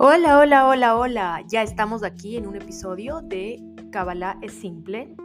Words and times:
Hola, 0.00 0.38
hola, 0.38 0.68
hola, 0.68 0.96
hola. 0.96 1.44
Ya 1.48 1.64
estamos 1.64 2.04
aquí 2.04 2.36
en 2.36 2.46
un 2.46 2.54
episodio 2.54 3.20
de 3.20 3.60
Kabbalah 3.90 4.38
es 4.42 4.52
simple. 4.52 5.16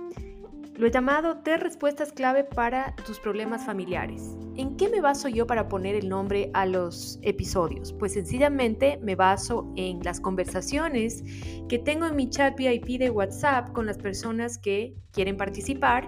Lo 0.77 0.87
he 0.87 0.91
llamado 0.91 1.41
tres 1.43 1.59
respuestas 1.59 2.11
clave 2.11 2.43
para 2.43 2.95
tus 3.05 3.19
problemas 3.19 3.67
familiares. 3.67 4.35
¿En 4.55 4.75
qué 4.75 4.89
me 4.89 4.99
baso 4.99 5.27
yo 5.27 5.45
para 5.45 5.69
poner 5.69 5.93
el 5.93 6.09
nombre 6.09 6.49
a 6.55 6.65
los 6.65 7.19
episodios? 7.21 7.93
Pues 7.93 8.13
sencillamente 8.13 8.97
me 9.03 9.15
baso 9.15 9.71
en 9.75 9.99
las 10.01 10.19
conversaciones 10.19 11.23
que 11.69 11.77
tengo 11.77 12.07
en 12.07 12.15
mi 12.15 12.27
chat 12.31 12.57
VIP 12.57 12.97
de 12.97 13.11
WhatsApp 13.11 13.73
con 13.73 13.85
las 13.85 13.99
personas 13.99 14.57
que 14.57 14.95
quieren 15.11 15.37
participar, 15.37 16.07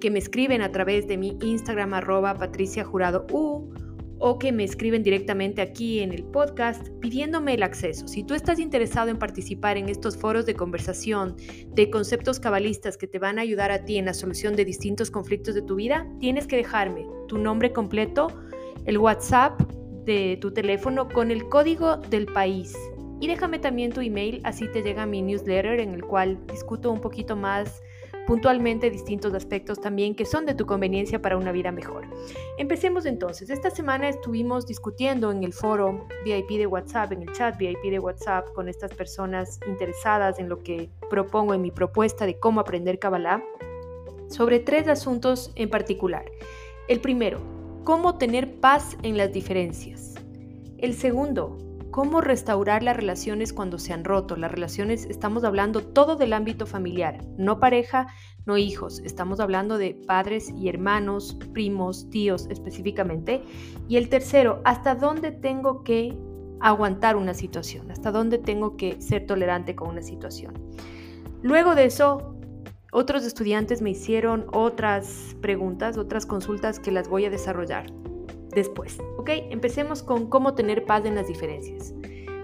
que 0.00 0.10
me 0.10 0.20
escriben 0.20 0.62
a 0.62 0.72
través 0.72 1.06
de 1.06 1.18
mi 1.18 1.36
Instagram 1.42 1.92
arroba 1.92 2.34
Patricia 2.34 2.82
Jurado 2.82 3.26
U 3.30 3.74
o 4.18 4.38
que 4.38 4.52
me 4.52 4.64
escriben 4.64 5.02
directamente 5.02 5.62
aquí 5.62 6.00
en 6.00 6.12
el 6.12 6.24
podcast 6.24 6.88
pidiéndome 7.00 7.54
el 7.54 7.62
acceso. 7.62 8.08
Si 8.08 8.24
tú 8.24 8.34
estás 8.34 8.58
interesado 8.58 9.10
en 9.10 9.18
participar 9.18 9.76
en 9.76 9.88
estos 9.88 10.16
foros 10.16 10.46
de 10.46 10.54
conversación 10.54 11.36
de 11.74 11.90
conceptos 11.90 12.40
cabalistas 12.40 12.96
que 12.96 13.06
te 13.06 13.18
van 13.18 13.38
a 13.38 13.42
ayudar 13.42 13.70
a 13.70 13.84
ti 13.84 13.98
en 13.98 14.06
la 14.06 14.14
solución 14.14 14.56
de 14.56 14.64
distintos 14.64 15.10
conflictos 15.10 15.54
de 15.54 15.62
tu 15.62 15.76
vida, 15.76 16.06
tienes 16.20 16.46
que 16.46 16.56
dejarme 16.56 17.06
tu 17.28 17.38
nombre 17.38 17.72
completo, 17.72 18.28
el 18.84 18.98
WhatsApp 18.98 19.60
de 20.04 20.38
tu 20.40 20.52
teléfono 20.52 21.08
con 21.08 21.30
el 21.30 21.48
código 21.48 21.96
del 21.96 22.26
país. 22.26 22.76
Y 23.20 23.28
déjame 23.28 23.58
también 23.58 23.92
tu 23.92 24.00
email, 24.00 24.40
así 24.44 24.68
te 24.68 24.82
llega 24.82 25.06
mi 25.06 25.22
newsletter 25.22 25.80
en 25.80 25.94
el 25.94 26.04
cual 26.04 26.38
discuto 26.46 26.92
un 26.92 27.00
poquito 27.00 27.34
más 27.34 27.82
puntualmente 28.26 28.90
distintos 28.90 29.32
aspectos 29.34 29.80
también 29.80 30.14
que 30.14 30.24
son 30.24 30.46
de 30.46 30.54
tu 30.54 30.66
conveniencia 30.66 31.22
para 31.22 31.36
una 31.36 31.52
vida 31.52 31.72
mejor. 31.72 32.06
Empecemos 32.58 33.06
entonces. 33.06 33.50
Esta 33.50 33.70
semana 33.70 34.08
estuvimos 34.08 34.66
discutiendo 34.66 35.30
en 35.30 35.44
el 35.44 35.52
foro 35.52 36.06
VIP 36.24 36.58
de 36.58 36.66
WhatsApp, 36.66 37.12
en 37.12 37.22
el 37.22 37.32
chat 37.32 37.56
VIP 37.56 37.90
de 37.90 37.98
WhatsApp 37.98 38.52
con 38.52 38.68
estas 38.68 38.92
personas 38.92 39.60
interesadas 39.66 40.38
en 40.38 40.48
lo 40.48 40.62
que 40.62 40.90
propongo 41.08 41.54
en 41.54 41.62
mi 41.62 41.70
propuesta 41.70 42.26
de 42.26 42.38
cómo 42.38 42.60
aprender 42.60 42.98
Kabbalah 42.98 43.42
sobre 44.28 44.58
tres 44.58 44.88
asuntos 44.88 45.52
en 45.54 45.70
particular. 45.70 46.24
El 46.88 47.00
primero, 47.00 47.40
cómo 47.84 48.18
tener 48.18 48.60
paz 48.60 48.96
en 49.02 49.16
las 49.16 49.32
diferencias. 49.32 50.14
El 50.78 50.94
segundo, 50.94 51.56
cómo 51.96 52.20
restaurar 52.20 52.82
las 52.82 52.94
relaciones 52.94 53.54
cuando 53.54 53.78
se 53.78 53.94
han 53.94 54.04
roto. 54.04 54.36
Las 54.36 54.52
relaciones, 54.52 55.06
estamos 55.06 55.44
hablando 55.44 55.80
todo 55.80 56.16
del 56.16 56.34
ámbito 56.34 56.66
familiar, 56.66 57.24
no 57.38 57.58
pareja, 57.58 58.08
no 58.44 58.58
hijos. 58.58 58.98
Estamos 58.98 59.40
hablando 59.40 59.78
de 59.78 59.94
padres 60.06 60.50
y 60.50 60.68
hermanos, 60.68 61.38
primos, 61.54 62.10
tíos 62.10 62.48
específicamente. 62.50 63.42
Y 63.88 63.96
el 63.96 64.10
tercero, 64.10 64.60
¿hasta 64.66 64.94
dónde 64.94 65.30
tengo 65.30 65.84
que 65.84 66.14
aguantar 66.60 67.16
una 67.16 67.32
situación? 67.32 67.90
¿Hasta 67.90 68.12
dónde 68.12 68.36
tengo 68.36 68.76
que 68.76 69.00
ser 69.00 69.24
tolerante 69.24 69.74
con 69.74 69.88
una 69.88 70.02
situación? 70.02 70.52
Luego 71.40 71.74
de 71.74 71.86
eso, 71.86 72.36
otros 72.92 73.24
estudiantes 73.24 73.80
me 73.80 73.88
hicieron 73.88 74.44
otras 74.52 75.34
preguntas, 75.40 75.96
otras 75.96 76.26
consultas 76.26 76.78
que 76.78 76.92
las 76.92 77.08
voy 77.08 77.24
a 77.24 77.30
desarrollar 77.30 77.86
después. 78.56 78.98
¿Ok? 79.18 79.30
Empecemos 79.50 80.02
con 80.02 80.28
cómo 80.28 80.54
tener 80.54 80.84
paz 80.84 81.04
en 81.04 81.14
las 81.14 81.28
diferencias. 81.28 81.94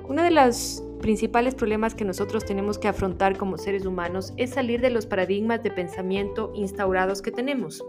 Uno 0.08 0.22
de 0.22 0.30
los 0.30 0.84
principales 1.00 1.56
problemas 1.56 1.96
que 1.96 2.04
nosotros 2.04 2.44
tenemos 2.44 2.78
que 2.78 2.86
afrontar 2.86 3.36
como 3.36 3.58
seres 3.58 3.84
humanos 3.84 4.32
es 4.36 4.50
salir 4.50 4.80
de 4.80 4.90
los 4.90 5.06
paradigmas 5.06 5.64
de 5.64 5.72
pensamiento 5.72 6.52
instaurados 6.54 7.22
que 7.22 7.32
tenemos. 7.32 7.82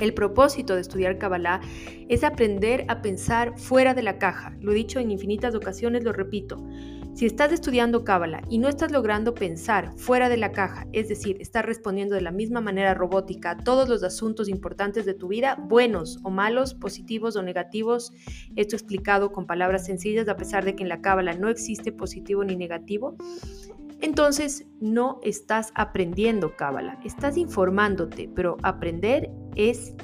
El 0.00 0.12
propósito 0.12 0.74
de 0.74 0.80
estudiar 0.80 1.18
Kabbalah 1.18 1.60
es 2.08 2.24
aprender 2.24 2.84
a 2.88 3.00
pensar 3.00 3.58
fuera 3.58 3.94
de 3.94 4.02
la 4.02 4.18
caja. 4.18 4.56
Lo 4.60 4.72
he 4.72 4.74
dicho 4.74 4.98
en 4.98 5.10
infinitas 5.10 5.54
ocasiones, 5.54 6.02
lo 6.02 6.12
repito. 6.12 6.56
Si 7.14 7.26
estás 7.26 7.52
estudiando 7.52 8.02
Cábala 8.02 8.42
y 8.50 8.58
no 8.58 8.68
estás 8.68 8.90
logrando 8.90 9.34
pensar 9.34 9.92
fuera 9.96 10.28
de 10.28 10.36
la 10.36 10.50
caja, 10.50 10.88
es 10.92 11.08
decir, 11.08 11.36
estás 11.38 11.64
respondiendo 11.64 12.16
de 12.16 12.20
la 12.20 12.32
misma 12.32 12.60
manera 12.60 12.92
robótica 12.92 13.52
a 13.52 13.56
todos 13.56 13.88
los 13.88 14.02
asuntos 14.02 14.48
importantes 14.48 15.04
de 15.04 15.14
tu 15.14 15.28
vida, 15.28 15.56
buenos 15.56 16.18
o 16.24 16.30
malos, 16.30 16.74
positivos 16.74 17.36
o 17.36 17.42
negativos, 17.44 18.12
esto 18.56 18.74
explicado 18.74 19.30
con 19.30 19.46
palabras 19.46 19.86
sencillas, 19.86 20.28
a 20.28 20.36
pesar 20.36 20.64
de 20.64 20.74
que 20.74 20.82
en 20.82 20.88
la 20.88 21.02
Cábala 21.02 21.34
no 21.34 21.48
existe 21.48 21.92
positivo 21.92 22.42
ni 22.42 22.56
negativo, 22.56 23.16
entonces 24.00 24.66
no 24.80 25.20
estás 25.22 25.70
aprendiendo 25.76 26.56
Cábala, 26.56 26.98
estás 27.04 27.36
informándote, 27.36 28.28
pero 28.34 28.56
aprender 28.64 29.30
es 29.54 29.94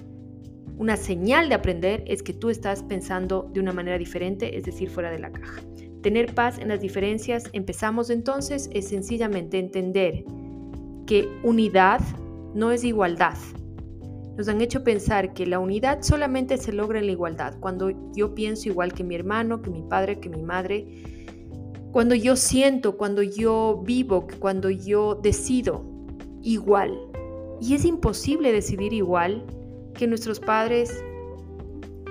una 0.78 0.96
señal 0.96 1.48
de 1.48 1.56
aprender 1.56 2.04
es 2.06 2.22
que 2.22 2.34
tú 2.34 2.50
estás 2.50 2.84
pensando 2.84 3.50
de 3.52 3.58
una 3.58 3.72
manera 3.72 3.98
diferente, 3.98 4.56
es 4.56 4.62
decir, 4.62 4.88
fuera 4.88 5.10
de 5.10 5.18
la 5.18 5.32
caja. 5.32 5.60
Tener 6.02 6.34
paz 6.34 6.58
en 6.58 6.68
las 6.68 6.80
diferencias, 6.80 7.44
empezamos 7.52 8.08
entonces, 8.10 8.70
es 8.72 8.88
sencillamente 8.88 9.58
entender 9.58 10.24
que 11.06 11.28
unidad 11.42 12.00
no 12.54 12.72
es 12.72 12.84
igualdad. 12.84 13.36
Nos 14.36 14.48
han 14.48 14.62
hecho 14.62 14.82
pensar 14.82 15.34
que 15.34 15.44
la 15.44 15.58
unidad 15.58 16.02
solamente 16.02 16.56
se 16.56 16.72
logra 16.72 17.00
en 17.00 17.06
la 17.06 17.12
igualdad, 17.12 17.58
cuando 17.60 17.90
yo 18.14 18.34
pienso 18.34 18.68
igual 18.68 18.94
que 18.94 19.04
mi 19.04 19.14
hermano, 19.14 19.60
que 19.60 19.70
mi 19.70 19.82
padre, 19.82 20.20
que 20.20 20.30
mi 20.30 20.42
madre, 20.42 20.86
cuando 21.92 22.14
yo 22.14 22.36
siento, 22.36 22.96
cuando 22.96 23.22
yo 23.22 23.82
vivo, 23.84 24.26
cuando 24.38 24.70
yo 24.70 25.16
decido 25.16 25.84
igual. 26.42 26.98
Y 27.60 27.74
es 27.74 27.84
imposible 27.84 28.52
decidir 28.52 28.92
igual 28.94 29.44
que 29.94 30.06
nuestros 30.06 30.40
padres, 30.40 31.04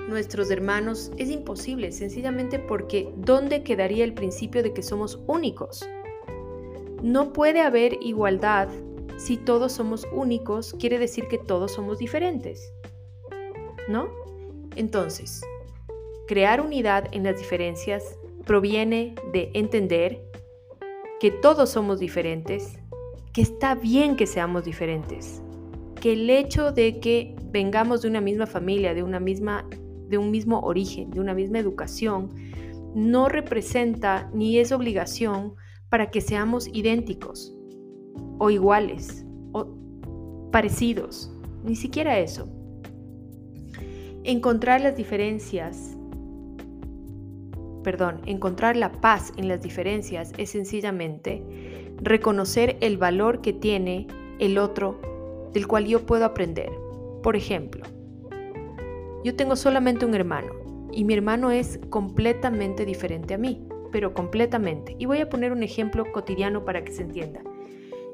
nuestros 0.09 0.51
hermanos, 0.51 1.11
es 1.17 1.29
imposible, 1.29 1.91
sencillamente 1.91 2.59
porque 2.59 3.11
¿dónde 3.15 3.63
quedaría 3.63 4.03
el 4.03 4.13
principio 4.13 4.63
de 4.63 4.73
que 4.73 4.83
somos 4.83 5.19
únicos? 5.27 5.87
No 7.01 7.31
puede 7.31 7.61
haber 7.61 7.97
igualdad 8.01 8.67
si 9.17 9.37
todos 9.37 9.73
somos 9.73 10.07
únicos, 10.13 10.75
quiere 10.79 10.97
decir 10.97 11.27
que 11.27 11.37
todos 11.37 11.73
somos 11.73 11.99
diferentes. 11.99 12.73
¿No? 13.87 14.07
Entonces, 14.75 15.41
crear 16.27 16.61
unidad 16.61 17.07
en 17.11 17.23
las 17.23 17.37
diferencias 17.37 18.17
proviene 18.45 19.15
de 19.33 19.51
entender 19.53 20.21
que 21.19 21.31
todos 21.31 21.71
somos 21.71 21.99
diferentes, 21.99 22.77
que 23.33 23.41
está 23.41 23.75
bien 23.75 24.15
que 24.15 24.25
seamos 24.25 24.63
diferentes, 24.63 25.41
que 25.99 26.13
el 26.13 26.29
hecho 26.29 26.71
de 26.71 26.99
que 26.99 27.35
vengamos 27.51 28.01
de 28.01 28.07
una 28.07 28.21
misma 28.21 28.47
familia, 28.47 28.93
de 28.93 29.03
una 29.03 29.19
misma 29.19 29.67
de 30.09 30.17
un 30.17 30.31
mismo 30.31 30.59
origen, 30.59 31.11
de 31.11 31.19
una 31.19 31.33
misma 31.33 31.59
educación, 31.59 32.29
no 32.95 33.29
representa 33.29 34.29
ni 34.33 34.57
es 34.57 34.71
obligación 34.71 35.53
para 35.89 36.09
que 36.11 36.21
seamos 36.21 36.67
idénticos 36.73 37.55
o 38.39 38.49
iguales 38.49 39.25
o 39.51 39.67
parecidos, 40.51 41.31
ni 41.63 41.75
siquiera 41.75 42.19
eso. 42.19 42.47
Encontrar 44.23 44.81
las 44.81 44.95
diferencias, 44.95 45.95
perdón, 47.83 48.21
encontrar 48.25 48.75
la 48.75 48.91
paz 48.91 49.31
en 49.37 49.47
las 49.47 49.61
diferencias 49.61 50.33
es 50.37 50.49
sencillamente 50.49 51.43
reconocer 52.01 52.77
el 52.81 52.97
valor 52.97 53.41
que 53.41 53.53
tiene 53.53 54.07
el 54.39 54.57
otro 54.57 54.99
del 55.53 55.67
cual 55.67 55.85
yo 55.85 56.05
puedo 56.05 56.25
aprender. 56.25 56.71
Por 57.23 57.35
ejemplo, 57.35 57.83
yo 59.23 59.35
tengo 59.35 59.55
solamente 59.55 60.05
un 60.05 60.15
hermano 60.15 60.53
y 60.91 61.03
mi 61.03 61.13
hermano 61.13 61.51
es 61.51 61.79
completamente 61.89 62.85
diferente 62.85 63.33
a 63.33 63.37
mí, 63.37 63.67
pero 63.91 64.13
completamente. 64.13 64.95
Y 64.99 65.05
voy 65.05 65.19
a 65.19 65.29
poner 65.29 65.51
un 65.51 65.63
ejemplo 65.63 66.05
cotidiano 66.11 66.65
para 66.65 66.83
que 66.83 66.91
se 66.91 67.03
entienda. 67.03 67.41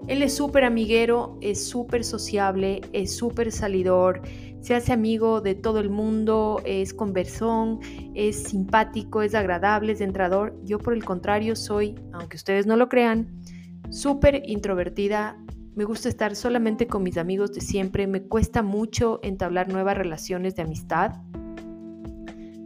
Él 0.08 0.22
es 0.22 0.36
súper 0.36 0.64
amiguero, 0.64 1.38
es 1.42 1.68
súper 1.68 2.04
sociable, 2.04 2.82
es 2.94 3.16
súper 3.16 3.52
salidor, 3.52 4.22
se 4.62 4.76
hace 4.76 4.94
amigo 4.94 5.42
de 5.42 5.56
todo 5.56 5.80
el 5.80 5.90
mundo, 5.90 6.62
es 6.66 6.94
conversón, 6.94 7.80
es 8.14 8.44
simpático, 8.44 9.22
es 9.22 9.34
agradable, 9.34 9.94
es 9.94 10.02
entrador. 10.02 10.56
Yo 10.64 10.80
por 10.80 10.94
el 10.94 11.04
contrario 11.04 11.56
soy, 11.56 11.96
aunque 12.14 12.38
ustedes 12.38 12.68
no 12.68 12.76
lo 12.76 12.88
crean, 12.88 13.42
súper 13.90 14.44
introvertida, 14.46 15.38
me 15.76 15.84
gusta 15.84 16.08
estar 16.08 16.36
solamente 16.36 16.88
con 16.88 17.04
mis 17.04 17.18
amigos 17.18 17.52
de 17.52 17.60
siempre, 17.60 18.08
me 18.08 18.24
cuesta 18.24 18.64
mucho 18.64 19.20
entablar 19.24 19.68
nuevas 19.68 19.98
relaciones 19.98 20.56
de 20.56 20.64
amistad. 20.64 21.16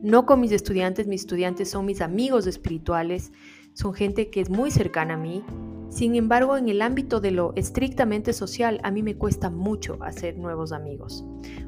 No 0.03 0.25
con 0.27 0.39
mis 0.39 0.51
estudiantes, 0.51 1.07
mis 1.07 1.21
estudiantes 1.21 1.71
son 1.71 1.85
mis 1.85 2.01
amigos 2.01 2.45
espirituales, 2.45 3.33
son 3.73 3.93
gente 3.93 4.29
que 4.29 4.41
es 4.41 4.49
muy 4.49 4.69
cercana 4.69 5.15
a 5.15 5.17
mí. 5.17 5.43
Sin 5.89 6.15
embargo, 6.15 6.55
en 6.55 6.69
el 6.69 6.83
ámbito 6.83 7.19
de 7.19 7.31
lo 7.31 7.53
estrictamente 7.55 8.31
social, 8.31 8.79
a 8.83 8.91
mí 8.91 9.01
me 9.01 9.15
cuesta 9.15 9.49
mucho 9.49 9.97
hacer 10.03 10.37
nuevos 10.37 10.71
amigos. 10.71 11.25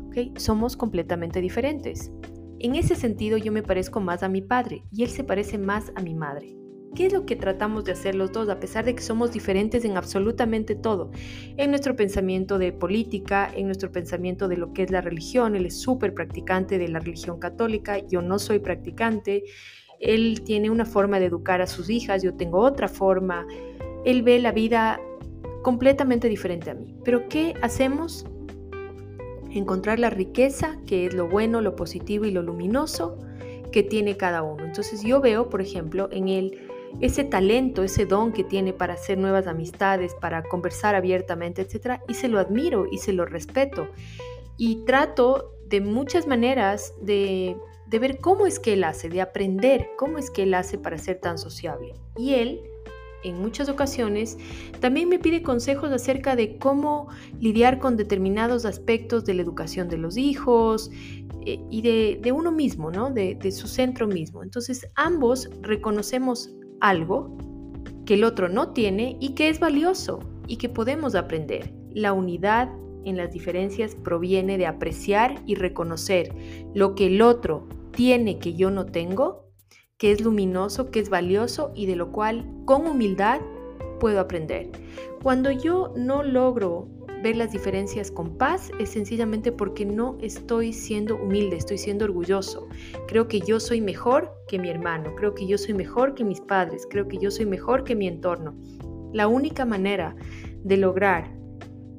¿Okay? 0.07 0.33
Somos 0.37 0.77
completamente 0.77 1.41
diferentes. 1.41 2.11
En 2.59 2.75
ese 2.75 2.95
sentido, 2.95 3.37
yo 3.37 3.51
me 3.51 3.63
parezco 3.63 3.99
más 3.99 4.21
a 4.21 4.29
mi 4.29 4.43
padre 4.43 4.83
y 4.91 5.03
él 5.03 5.09
se 5.09 5.23
parece 5.23 5.57
más 5.57 5.91
a 5.95 6.03
mi 6.03 6.13
madre. 6.13 6.60
¿Qué 6.95 7.05
es 7.05 7.13
lo 7.13 7.25
que 7.25 7.37
tratamos 7.37 7.85
de 7.85 7.93
hacer 7.93 8.15
los 8.15 8.33
dos 8.33 8.49
a 8.49 8.59
pesar 8.59 8.83
de 8.83 8.93
que 8.95 9.01
somos 9.01 9.31
diferentes 9.31 9.85
en 9.85 9.95
absolutamente 9.95 10.75
todo? 10.75 11.11
En 11.55 11.69
nuestro 11.69 11.95
pensamiento 11.95 12.57
de 12.57 12.73
política, 12.73 13.49
en 13.55 13.67
nuestro 13.67 13.93
pensamiento 13.93 14.49
de 14.49 14.57
lo 14.57 14.73
que 14.73 14.83
es 14.83 14.91
la 14.91 14.99
religión, 14.99 15.55
él 15.55 15.65
es 15.65 15.79
súper 15.79 16.13
practicante 16.13 16.77
de 16.77 16.89
la 16.89 16.99
religión 16.99 17.39
católica, 17.39 17.99
yo 17.99 18.21
no 18.21 18.39
soy 18.39 18.59
practicante, 18.59 19.43
él 19.99 20.41
tiene 20.43 20.69
una 20.69 20.83
forma 20.83 21.19
de 21.19 21.27
educar 21.27 21.61
a 21.61 21.67
sus 21.67 21.89
hijas, 21.89 22.23
yo 22.23 22.33
tengo 22.33 22.59
otra 22.59 22.89
forma, 22.89 23.47
él 24.03 24.21
ve 24.23 24.39
la 24.39 24.51
vida 24.51 24.99
completamente 25.61 26.27
diferente 26.27 26.71
a 26.71 26.73
mí. 26.73 26.93
Pero 27.05 27.29
¿qué 27.29 27.53
hacemos? 27.61 28.25
Encontrar 29.49 29.97
la 29.99 30.09
riqueza, 30.09 30.77
que 30.85 31.05
es 31.05 31.13
lo 31.13 31.29
bueno, 31.29 31.61
lo 31.61 31.75
positivo 31.75 32.25
y 32.25 32.31
lo 32.31 32.41
luminoso 32.41 33.17
que 33.71 33.83
tiene 33.83 34.17
cada 34.17 34.43
uno. 34.43 34.65
Entonces 34.65 35.03
yo 35.03 35.21
veo, 35.21 35.49
por 35.49 35.61
ejemplo, 35.61 36.09
en 36.11 36.27
él 36.27 36.67
ese 36.99 37.23
talento, 37.23 37.83
ese 37.83 38.05
don 38.05 38.31
que 38.31 38.43
tiene 38.43 38.73
para 38.73 38.93
hacer 38.93 39.17
nuevas 39.17 39.47
amistades, 39.47 40.15
para 40.15 40.43
conversar 40.43 40.95
abiertamente, 40.95 41.61
etc. 41.61 42.01
Y 42.07 42.15
se 42.15 42.27
lo 42.27 42.39
admiro 42.39 42.85
y 42.91 42.97
se 42.97 43.13
lo 43.13 43.25
respeto. 43.25 43.87
Y 44.57 44.83
trato 44.85 45.53
de 45.67 45.81
muchas 45.81 46.27
maneras 46.27 46.93
de, 47.01 47.55
de 47.87 47.99
ver 47.99 48.19
cómo 48.19 48.45
es 48.45 48.59
que 48.59 48.73
él 48.73 48.83
hace, 48.83 49.09
de 49.09 49.21
aprender 49.21 49.89
cómo 49.97 50.17
es 50.17 50.29
que 50.29 50.43
él 50.43 50.53
hace 50.53 50.77
para 50.77 50.97
ser 50.97 51.19
tan 51.19 51.37
sociable. 51.37 51.93
Y 52.17 52.33
él 52.35 52.61
en 53.23 53.39
muchas 53.39 53.69
ocasiones, 53.69 54.37
también 54.79 55.09
me 55.09 55.19
pide 55.19 55.43
consejos 55.43 55.91
acerca 55.91 56.35
de 56.35 56.57
cómo 56.57 57.07
lidiar 57.39 57.79
con 57.79 57.97
determinados 57.97 58.65
aspectos 58.65 59.25
de 59.25 59.35
la 59.35 59.41
educación 59.41 59.89
de 59.89 59.97
los 59.97 60.17
hijos 60.17 60.89
eh, 61.45 61.59
y 61.69 61.81
de, 61.81 62.31
uno 62.31 62.51
mismo, 62.51 62.91
¿no? 62.91 63.11
De, 63.11 63.35
de 63.35 63.51
su 63.51 63.67
centro 63.67 64.07
mismo. 64.07 64.43
Entonces, 64.43 64.87
ambos 64.95 65.49
reconocemos 65.61 66.51
algo 66.81 67.37
que 68.05 68.15
el 68.15 68.23
otro 68.23 68.49
no 68.49 68.73
tiene 68.73 69.17
y 69.19 69.29
que 69.29 69.49
es 69.49 69.59
valioso 69.59 70.19
y 70.47 70.57
que 70.57 70.69
podemos 70.69 71.15
aprender. 71.15 71.73
La 71.91 72.13
unidad 72.13 72.69
en 73.05 73.17
las 73.17 73.31
diferencias 73.31 73.95
proviene 73.95 74.57
de 74.57 74.67
apreciar 74.67 75.41
y 75.45 75.55
reconocer 75.55 76.33
lo 76.73 76.95
que 76.95 77.07
el 77.07 77.21
otro 77.21 77.67
tiene 77.91 78.39
que 78.39 78.53
yo 78.53 78.69
no 78.71 78.85
tengo 78.85 79.51
que 80.01 80.11
es 80.11 80.21
luminoso, 80.21 80.89
que 80.89 80.99
es 80.99 81.11
valioso 81.11 81.71
y 81.75 81.85
de 81.85 81.95
lo 81.95 82.11
cual 82.11 82.43
con 82.65 82.87
humildad 82.87 83.39
puedo 83.99 84.19
aprender. 84.19 84.71
Cuando 85.21 85.51
yo 85.51 85.93
no 85.95 86.23
logro 86.23 86.87
ver 87.21 87.35
las 87.35 87.51
diferencias 87.51 88.11
con 88.11 88.37
paz 88.37 88.71
es 88.79 88.89
sencillamente 88.89 89.51
porque 89.51 89.85
no 89.85 90.17
estoy 90.21 90.73
siendo 90.73 91.15
humilde, 91.15 91.57
estoy 91.57 91.77
siendo 91.77 92.05
orgulloso. 92.05 92.67
Creo 93.07 93.27
que 93.27 93.41
yo 93.41 93.59
soy 93.59 93.81
mejor 93.81 94.33
que 94.47 94.59
mi 94.59 94.69
hermano, 94.69 95.15
creo 95.15 95.33
que 95.35 95.47
yo 95.47 95.57
soy 95.57 95.73
mejor 95.73 96.15
que 96.15 96.23
mis 96.23 96.41
padres, 96.41 96.87
creo 96.89 97.07
que 97.07 97.17
yo 97.17 97.31
soy 97.31 97.45
mejor 97.45 97.83
que 97.83 97.95
mi 97.95 98.07
entorno. 98.07 98.55
La 99.13 99.27
única 99.27 99.65
manera 99.65 100.15
de 100.63 100.77
lograr 100.77 101.31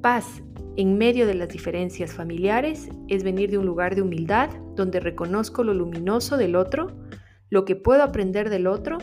paz 0.00 0.42
en 0.76 0.96
medio 0.96 1.26
de 1.26 1.34
las 1.34 1.48
diferencias 1.48 2.12
familiares 2.12 2.88
es 3.08 3.22
venir 3.22 3.50
de 3.50 3.58
un 3.58 3.66
lugar 3.66 3.94
de 3.94 4.02
humildad 4.02 4.50
donde 4.74 5.00
reconozco 5.00 5.62
lo 5.62 5.74
luminoso 5.74 6.36
del 6.36 6.56
otro, 6.56 6.88
lo 7.50 7.64
que 7.64 7.76
puedo 7.76 8.02
aprender 8.02 8.48
del 8.48 8.66
otro 8.66 8.98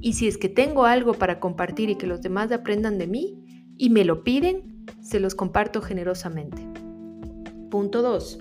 y 0.00 0.14
si 0.14 0.28
es 0.28 0.38
que 0.38 0.48
tengo 0.48 0.84
algo 0.84 1.14
para 1.14 1.40
compartir 1.40 1.90
y 1.90 1.96
que 1.96 2.06
los 2.06 2.20
demás 2.20 2.52
aprendan 2.52 2.98
de 2.98 3.06
mí 3.06 3.74
y 3.76 3.90
me 3.90 4.04
lo 4.04 4.22
piden, 4.24 4.77
se 5.00 5.20
los 5.20 5.34
comparto 5.34 5.82
generosamente. 5.82 6.66
Punto 7.70 8.02
2. 8.02 8.38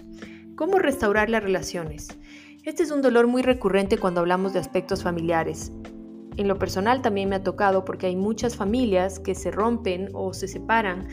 ¿Cómo 0.56 0.80
restaurar 0.80 1.30
las 1.30 1.44
relaciones? 1.44 2.08
Este 2.64 2.84
es 2.84 2.92
un 2.92 3.02
dolor 3.02 3.28
muy 3.28 3.42
recurrente 3.42 3.98
cuando 3.98 4.22
hablamos 4.22 4.54
de 4.54 4.60
aspectos 4.60 5.04
familiares. 5.04 5.72
En 6.38 6.48
lo 6.48 6.58
personal 6.58 7.02
también 7.02 7.30
me 7.30 7.36
ha 7.36 7.44
tocado 7.44 7.86
porque 7.86 8.08
hay 8.08 8.16
muchas 8.16 8.56
familias 8.56 9.20
que 9.20 9.36
se 9.36 9.52
rompen 9.52 10.10
o 10.14 10.34
se 10.34 10.48
separan 10.48 11.08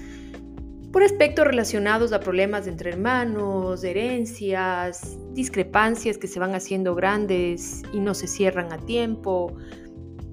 por 0.95 1.03
aspectos 1.03 1.45
relacionados 1.45 2.13
a 2.13 2.21
problemas 2.21 2.69
entre 2.69 2.91
hermanos, 2.91 3.83
herencias, 3.83 5.19
discrepancias 5.33 6.19
que 6.19 6.29
se 6.29 6.39
van 6.39 6.55
haciendo 6.55 6.95
grandes 6.95 7.83
y 7.93 7.99
no 7.99 8.15
se 8.15 8.29
cierran 8.29 8.73
a 8.73 8.79
tiempo, 8.79 9.57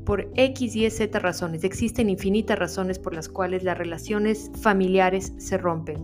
por 0.05 0.29
X 0.35 0.75
y 0.75 0.89
Z 0.89 1.19
razones. 1.19 1.63
Existen 1.63 2.09
infinitas 2.09 2.57
razones 2.57 2.99
por 2.99 3.13
las 3.13 3.29
cuales 3.29 3.63
las 3.63 3.77
relaciones 3.77 4.51
familiares 4.61 5.33
se 5.37 5.57
rompen. 5.57 5.97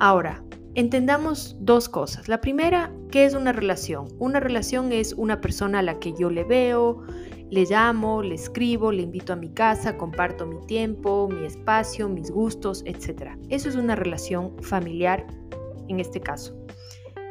Ahora, 0.00 0.42
entendamos 0.74 1.56
dos 1.60 1.88
cosas. 1.88 2.28
La 2.28 2.40
primera, 2.40 2.92
¿qué 3.10 3.24
es 3.24 3.34
una 3.34 3.52
relación? 3.52 4.08
Una 4.18 4.40
relación 4.40 4.92
es 4.92 5.12
una 5.12 5.40
persona 5.40 5.78
a 5.80 5.82
la 5.82 5.98
que 5.98 6.12
yo 6.12 6.30
le 6.30 6.44
veo, 6.44 7.02
le 7.50 7.64
llamo, 7.64 8.22
le 8.22 8.34
escribo, 8.34 8.90
le 8.90 9.02
invito 9.02 9.32
a 9.32 9.36
mi 9.36 9.50
casa, 9.50 9.96
comparto 9.96 10.46
mi 10.46 10.60
tiempo, 10.66 11.28
mi 11.28 11.46
espacio, 11.46 12.08
mis 12.08 12.30
gustos, 12.30 12.82
etc. 12.86 13.36
Eso 13.48 13.68
es 13.68 13.76
una 13.76 13.94
relación 13.94 14.52
familiar 14.62 15.26
en 15.88 16.00
este 16.00 16.20
caso. 16.20 16.56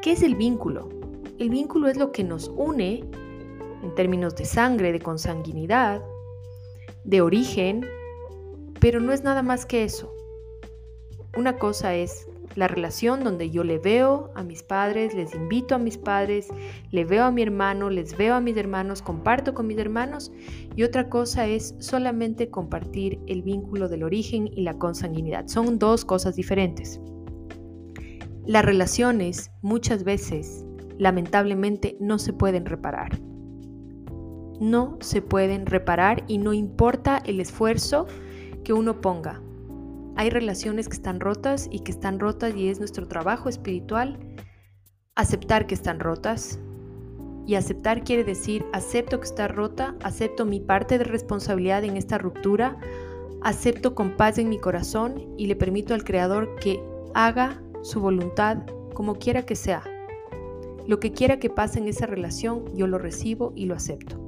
¿Qué 0.02 0.14
es 0.14 0.24
el 0.24 0.36
vínculo? 0.36 0.90
El 1.40 1.50
vínculo 1.50 1.88
es 1.88 1.98
lo 1.98 2.12
que 2.12 2.24
nos 2.24 2.50
une 2.56 3.04
en 3.84 3.94
términos 3.96 4.36
de 4.36 4.46
sangre, 4.46 4.92
de 4.92 5.00
consanguinidad, 5.00 6.02
de 7.04 7.22
origen, 7.22 7.86
pero 8.80 9.00
no 9.00 9.12
es 9.12 9.24
nada 9.24 9.44
más 9.44 9.66
que 9.66 9.84
eso. 9.84 10.14
Una 11.38 11.58
cosa 11.58 11.96
es 11.96 12.28
la 12.56 12.68
relación 12.68 13.24
donde 13.24 13.50
yo 13.50 13.64
le 13.64 13.80
veo 13.80 14.32
a 14.36 14.44
mis 14.44 14.62
padres, 14.64 15.14
les 15.16 15.34
invito 15.34 15.76
a 15.76 15.80
mis 15.80 15.98
padres, 15.98 16.50
le 16.92 17.04
veo 17.04 17.24
a 17.24 17.32
mi 17.32 17.42
hermano, 17.42 17.90
les 17.90 18.16
veo 18.16 18.36
a 18.36 18.42
mis 18.42 18.56
hermanos, 18.58 19.02
comparto 19.02 19.54
con 19.54 19.68
mis 19.68 19.78
hermanos 19.78 20.32
y 20.76 20.84
otra 20.84 21.10
cosa 21.10 21.48
es 21.48 21.76
solamente 21.80 22.50
compartir 22.50 23.20
el 23.28 23.42
vínculo 23.42 23.90
del 23.90 24.04
origen 24.04 24.48
y 24.48 24.62
la 24.62 24.78
consanguinidad. 24.78 25.48
Son 25.48 25.80
dos 25.80 26.06
cosas 26.06 26.36
diferentes. 26.36 27.00
Las 28.46 28.66
relaciones 28.66 29.52
muchas 29.62 30.04
veces, 30.04 30.66
lamentablemente, 30.98 31.98
no 32.00 32.20
se 32.20 32.34
pueden 32.34 32.66
reparar. 32.66 33.18
No 34.64 34.98
se 35.02 35.22
pueden 35.22 35.66
reparar 35.66 36.24
y 36.30 36.38
no 36.38 36.54
importa 36.54 37.22
el 37.26 37.42
esfuerzo 37.42 38.08
que 38.64 38.72
uno 38.72 39.02
ponga. 39.02 39.42
Hay 40.16 40.30
relaciones 40.30 40.88
que 40.88 40.94
están 40.94 41.20
rotas 41.20 41.68
y 41.70 41.82
que 41.82 41.92
están 41.92 42.18
rotas 42.18 42.56
y 42.56 42.70
es 42.70 42.80
nuestro 42.80 43.06
trabajo 43.06 43.50
espiritual 43.50 44.18
aceptar 45.16 45.68
que 45.68 45.76
están 45.76 46.00
rotas. 46.00 46.60
Y 47.46 47.56
aceptar 47.56 48.06
quiere 48.06 48.24
decir 48.24 48.66
acepto 48.72 49.20
que 49.20 49.26
está 49.26 49.50
rota, 49.50 49.98
acepto 50.02 50.46
mi 50.46 50.62
parte 50.62 50.98
de 50.98 51.04
responsabilidad 51.04 51.84
en 51.84 51.98
esta 51.98 52.18
ruptura, 52.18 52.78
acepto 53.42 53.94
con 53.96 54.16
paz 54.16 54.38
en 54.38 54.48
mi 54.48 54.60
corazón 54.60 55.26
y 55.38 55.48
le 55.48 55.58
permito 55.58 55.94
al 55.94 56.06
Creador 56.06 56.56
que 56.62 56.82
haga 57.14 57.62
su 57.82 58.00
voluntad 58.00 58.60
como 58.94 59.16
quiera 59.16 59.46
que 59.46 59.58
sea. 59.58 59.84
Lo 60.88 61.02
que 61.02 61.12
quiera 61.12 61.38
que 61.38 61.50
pase 61.50 61.80
en 61.80 61.90
esa 61.90 62.06
relación, 62.06 62.74
yo 62.74 62.88
lo 62.88 62.98
recibo 62.98 63.52
y 63.58 63.66
lo 63.66 63.76
acepto. 63.76 64.23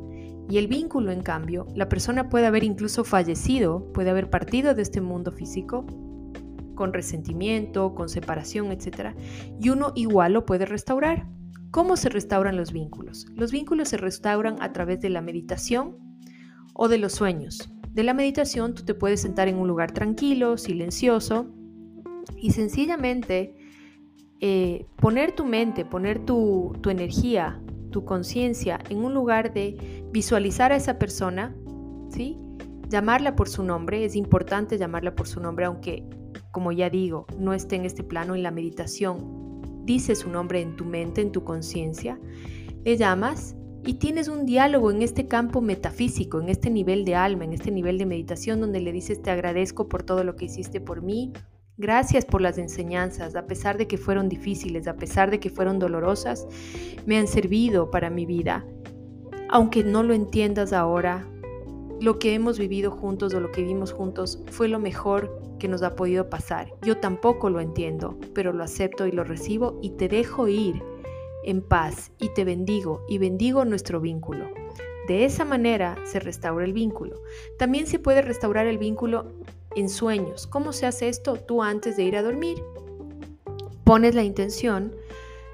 Y 0.50 0.58
el 0.58 0.68
vínculo, 0.68 1.12
en 1.12 1.22
cambio, 1.22 1.68
la 1.76 1.90
persona 1.90 2.30
puede 2.30 2.46
haber 2.46 2.64
incluso 2.64 3.04
fallecido, 3.04 3.92
puede 3.94 4.12
haber 4.12 4.30
partido 4.30 4.76
de 4.76 4.84
este 4.84 5.02
mundo 5.02 5.32
físico 5.32 5.86
con 6.76 6.94
resentimiento, 6.94 7.96
con 7.96 8.10
separación, 8.10 8.72
etc. 8.72 9.16
Y 9.60 9.70
uno 9.70 9.92
igual 9.96 10.34
lo 10.34 10.46
puede 10.46 10.66
restaurar. 10.66 11.28
¿Cómo 11.72 11.98
se 11.98 12.10
restauran 12.10 12.58
los 12.58 12.72
vínculos? 12.72 13.26
Los 13.34 13.52
vínculos 13.52 13.90
se 13.90 13.98
restauran 13.98 14.62
a 14.62 14.72
través 14.72 15.02
de 15.02 15.10
la 15.10 15.22
meditación 15.22 15.98
o 16.74 16.88
de 16.88 17.00
los 17.00 17.14
sueños. 17.14 17.70
De 17.92 18.04
la 18.04 18.14
meditación 18.14 18.76
tú 18.76 18.84
te 18.84 18.94
puedes 18.94 19.22
sentar 19.22 19.48
en 19.48 19.58
un 19.58 19.68
lugar 19.68 19.94
tranquilo, 19.94 20.58
silencioso 20.58 21.48
y 22.38 22.52
sencillamente 22.52 23.56
eh, 24.42 24.86
poner 24.98 25.32
tu 25.32 25.46
mente, 25.46 25.86
poner 25.86 26.20
tu, 26.20 26.74
tu 26.82 26.90
energía 26.90 27.62
tu 27.96 28.04
conciencia 28.04 28.78
en 28.90 29.06
un 29.06 29.14
lugar 29.14 29.54
de 29.54 30.04
visualizar 30.12 30.74
a 30.74 30.76
esa 30.76 31.00
persona, 31.00 31.56
¿sí? 32.10 32.38
Llamarla 32.90 33.38
por 33.38 33.48
su 33.48 33.64
nombre, 33.64 34.04
es 34.04 34.18
importante 34.18 34.78
llamarla 34.78 35.16
por 35.16 35.30
su 35.30 35.40
nombre, 35.40 35.64
aunque, 35.64 36.04
como 36.52 36.74
ya 36.74 36.90
digo, 36.90 37.26
no 37.40 37.54
esté 37.54 37.78
en 37.78 37.86
este 37.86 38.04
plano, 38.04 38.36
en 38.36 38.44
la 38.44 38.52
meditación, 38.52 39.62
dice 39.86 40.14
su 40.16 40.30
nombre 40.30 40.60
en 40.60 40.76
tu 40.76 40.84
mente, 40.84 41.22
en 41.22 41.32
tu 41.32 41.46
conciencia, 41.46 42.20
le 42.84 42.98
llamas 42.98 43.56
y 43.86 43.94
tienes 43.94 44.28
un 44.28 44.46
diálogo 44.46 44.92
en 44.92 45.02
este 45.02 45.30
campo 45.30 45.62
metafísico, 45.62 46.42
en 46.42 46.50
este 46.50 46.70
nivel 46.70 47.06
de 47.06 47.16
alma, 47.16 47.46
en 47.46 47.54
este 47.54 47.72
nivel 47.72 47.98
de 47.98 48.06
meditación, 48.06 48.60
donde 48.60 48.82
le 48.82 48.92
dices, 48.92 49.22
te 49.22 49.32
agradezco 49.32 49.88
por 49.88 50.04
todo 50.04 50.26
lo 50.26 50.36
que 50.36 50.46
hiciste 50.46 50.82
por 50.82 51.02
mí, 51.02 51.32
Gracias 51.78 52.24
por 52.24 52.42
las 52.42 52.58
enseñanzas, 52.58 53.36
a 53.36 53.48
pesar 53.48 53.78
de 53.78 53.86
que 53.86 53.98
fueron 53.98 54.30
difíciles, 54.30 54.88
a 54.88 54.96
pesar 54.96 55.30
de 55.30 55.42
que 55.42 55.50
fueron 55.50 55.78
dolorosas, 55.78 56.48
me 57.06 57.18
han 57.18 57.28
servido 57.28 57.92
para 57.92 58.10
mi 58.10 58.26
vida. 58.26 58.66
Aunque 59.50 59.84
no 59.84 60.02
lo 60.02 60.14
entiendas 60.14 60.72
ahora, 60.72 61.28
lo 62.00 62.18
que 62.18 62.34
hemos 62.34 62.58
vivido 62.58 62.92
juntos 62.92 63.34
o 63.34 63.42
lo 63.42 63.52
que 63.52 63.64
vimos 63.64 63.92
juntos 63.92 64.42
fue 64.52 64.70
lo 64.70 64.80
mejor 64.80 65.38
que 65.60 65.68
nos 65.68 65.84
ha 65.84 65.96
podido 65.96 66.30
pasar. 66.30 66.72
Yo 66.82 66.98
tampoco 66.98 67.50
lo 67.50 67.60
entiendo, 67.60 68.18
pero 68.34 68.54
lo 68.54 68.64
acepto 68.64 69.06
y 69.06 69.12
lo 69.12 69.26
recibo 69.26 69.78
y 69.82 69.92
te 69.92 70.08
dejo 70.08 70.48
ir 70.48 70.82
en 71.44 71.62
paz 71.62 72.12
y 72.20 72.30
te 72.30 72.46
bendigo 72.46 73.04
y 73.10 73.18
bendigo 73.18 73.66
nuestro 73.66 74.00
vínculo. 74.00 74.50
De 75.08 75.26
esa 75.26 75.44
manera 75.44 75.98
se 76.06 76.20
restaura 76.20 76.66
el 76.66 76.74
vínculo. 76.74 77.22
También 77.60 77.86
se 77.86 78.00
puede 78.00 78.22
restaurar 78.22 78.66
el 78.66 78.78
vínculo 78.78 79.34
en 79.76 79.90
sueños. 79.90 80.48
¿Cómo 80.48 80.74
se 80.74 80.86
hace 80.86 81.10
esto? 81.10 81.36
Tú 81.36 81.62
antes 81.62 81.98
de 81.98 82.04
ir 82.04 82.16
a 82.16 82.24
dormir 82.24 82.58
pones 83.84 84.16
la 84.16 84.24
intención 84.24 84.96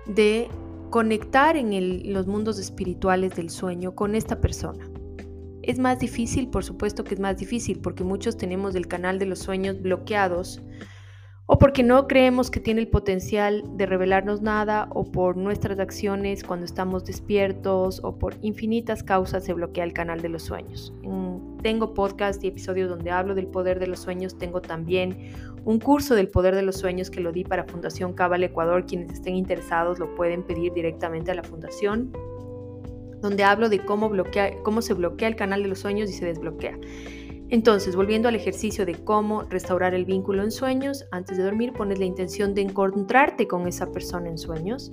de 0.05 0.47
conectar 0.89 1.55
en 1.57 2.13
los 2.13 2.27
mundos 2.27 2.59
espirituales 2.59 3.35
del 3.35 3.49
sueño 3.49 3.93
con 3.95 4.15
esta 4.15 4.39
persona. 4.39 4.89
Es 5.61 5.77
más 5.79 5.99
difícil, 5.99 6.49
por 6.49 6.63
supuesto 6.63 7.03
que 7.03 7.13
es 7.13 7.19
más 7.19 7.37
difícil, 7.37 7.79
porque 7.79 8.03
muchos 8.03 8.37
tenemos 8.37 8.75
el 8.75 8.87
canal 8.87 9.19
de 9.19 9.25
los 9.25 9.39
sueños 9.39 9.81
bloqueados 9.81 10.61
o 11.45 11.57
porque 11.59 11.83
no 11.83 12.07
creemos 12.07 12.49
que 12.49 12.61
tiene 12.61 12.79
el 12.79 12.87
potencial 12.87 13.63
de 13.75 13.85
revelarnos 13.85 14.41
nada, 14.41 14.87
o 14.91 15.11
por 15.11 15.35
nuestras 15.35 15.79
acciones 15.79 16.45
cuando 16.45 16.65
estamos 16.65 17.03
despiertos, 17.03 17.99
o 18.05 18.17
por 18.17 18.37
infinitas 18.41 19.03
causas 19.03 19.43
se 19.43 19.51
bloquea 19.51 19.83
el 19.83 19.91
canal 19.91 20.21
de 20.21 20.29
los 20.29 20.43
sueños. 20.43 20.93
Tengo 21.61 21.93
podcast 21.93 22.43
y 22.43 22.47
episodios 22.47 22.89
donde 22.89 23.11
hablo 23.11 23.35
del 23.35 23.47
poder 23.47 23.79
de 23.79 23.87
los 23.87 23.99
sueños, 23.99 24.37
tengo 24.37 24.61
también 24.61 25.33
un 25.63 25.79
curso 25.79 26.15
del 26.15 26.27
poder 26.27 26.55
de 26.55 26.63
los 26.63 26.77
sueños 26.77 27.09
que 27.09 27.19
lo 27.19 27.31
di 27.31 27.43
para 27.43 27.65
Fundación 27.65 28.13
Cabal 28.13 28.43
Ecuador, 28.43 28.85
quienes 28.85 29.11
estén 29.11 29.35
interesados 29.35 29.99
lo 29.99 30.13
pueden 30.15 30.43
pedir 30.43 30.73
directamente 30.73 31.31
a 31.31 31.35
la 31.35 31.43
fundación, 31.43 32.11
donde 33.21 33.43
hablo 33.43 33.69
de 33.69 33.79
cómo, 33.79 34.09
bloquea, 34.09 34.61
cómo 34.63 34.81
se 34.81 34.93
bloquea 34.93 35.27
el 35.27 35.35
canal 35.35 35.61
de 35.61 35.69
los 35.69 35.79
sueños 35.79 36.09
y 36.09 36.13
se 36.13 36.25
desbloquea. 36.25 36.77
Entonces, 37.49 37.97
volviendo 37.97 38.29
al 38.29 38.35
ejercicio 38.35 38.85
de 38.85 38.95
cómo 38.95 39.43
restaurar 39.43 39.93
el 39.93 40.05
vínculo 40.05 40.41
en 40.41 40.51
sueños, 40.51 41.05
antes 41.11 41.37
de 41.37 41.43
dormir 41.43 41.73
pones 41.73 41.99
la 41.99 42.05
intención 42.05 42.53
de 42.53 42.61
encontrarte 42.61 43.45
con 43.45 43.67
esa 43.67 43.91
persona 43.91 44.29
en 44.29 44.37
sueños. 44.37 44.91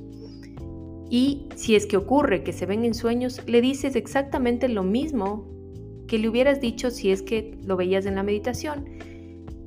Y 1.08 1.48
si 1.54 1.76
es 1.76 1.86
que 1.86 1.96
ocurre 1.96 2.42
que 2.42 2.52
se 2.52 2.66
ven 2.66 2.84
en 2.84 2.94
sueños, 2.94 3.40
le 3.46 3.60
dices 3.60 3.94
exactamente 3.94 4.68
lo 4.68 4.82
mismo 4.82 5.57
que 6.08 6.18
le 6.18 6.28
hubieras 6.28 6.60
dicho 6.60 6.90
si 6.90 7.12
es 7.12 7.22
que 7.22 7.56
lo 7.64 7.76
veías 7.76 8.06
en 8.06 8.16
la 8.16 8.24
meditación. 8.24 8.86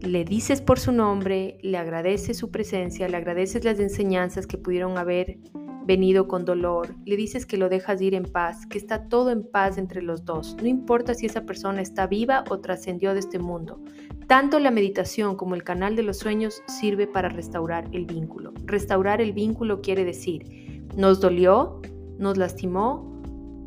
Le 0.02 0.26
dices 0.26 0.62
por 0.62 0.80
su 0.80 0.92
nombre, 0.92 1.60
le 1.62 1.78
agradeces 1.78 2.38
su 2.38 2.52
presencia, 2.52 3.08
le 3.08 3.18
agradeces 3.18 3.64
las 3.64 3.80
enseñanzas 3.80 4.48
que 4.48 4.58
pudieron 4.58 4.98
haber 4.98 5.38
venido 5.86 6.28
con 6.28 6.46
dolor, 6.46 6.96
le 7.06 7.16
dices 7.16 7.46
que 7.46 7.58
lo 7.58 7.70
dejas 7.70 8.02
ir 8.02 8.14
en 8.14 8.24
paz, 8.24 8.66
que 8.66 8.78
está 8.78 9.08
todo 9.08 9.32
en 9.32 9.44
paz 9.44 9.78
entre 9.78 10.02
los 10.02 10.26
dos. 10.26 10.56
No 10.62 10.68
importa 10.68 11.14
si 11.14 11.26
esa 11.26 11.46
persona 11.46 11.82
está 11.82 12.08
viva 12.08 12.44
o 12.50 12.60
trascendió 12.60 13.14
de 13.14 13.20
este 13.20 13.40
mundo. 13.40 13.82
Tanto 14.28 14.60
la 14.60 14.72
meditación 14.72 15.36
como 15.36 15.56
el 15.56 15.64
canal 15.64 15.96
de 15.96 16.04
los 16.04 16.18
sueños 16.18 16.64
sirve 16.68 17.08
para 17.08 17.30
restaurar 17.30 17.88
el 17.92 18.06
vínculo. 18.06 18.54
Restaurar 18.66 19.22
el 19.22 19.34
vínculo 19.34 19.82
quiere 19.82 20.06
decir, 20.06 20.88
nos 20.96 21.20
dolió, 21.20 21.82
nos 22.18 22.38
lastimó, 22.38 23.11